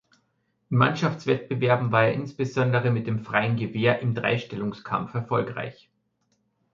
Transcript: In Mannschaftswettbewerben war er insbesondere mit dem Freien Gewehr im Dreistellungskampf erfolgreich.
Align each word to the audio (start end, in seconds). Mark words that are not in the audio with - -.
In 0.71 0.79
Mannschaftswettbewerben 0.79 1.91
war 1.91 2.05
er 2.05 2.13
insbesondere 2.13 2.89
mit 2.89 3.05
dem 3.05 3.19
Freien 3.23 3.55
Gewehr 3.55 3.99
im 3.99 4.15
Dreistellungskampf 4.15 5.13
erfolgreich. 5.13 5.91